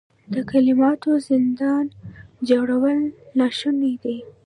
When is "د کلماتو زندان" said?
0.33-1.85